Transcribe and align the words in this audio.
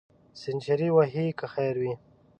سینچري 0.41 0.89
وهې 0.95 1.25
که 1.39 1.45
خیر 1.53 1.75
وي. 1.81 1.93